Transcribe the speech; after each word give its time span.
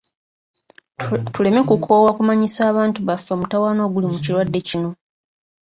Tuleme 1.33 1.61
kukoowa 1.69 2.11
kumanyisa 2.17 2.61
abantu 2.71 2.99
baffe 3.07 3.31
omutawaana 3.35 3.81
oguli 3.87 4.07
mu 4.13 4.19
kirwadde 4.23 4.59
kino. 4.67 4.89